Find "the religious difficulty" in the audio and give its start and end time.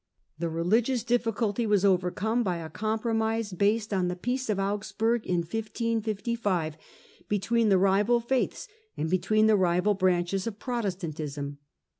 0.39-1.67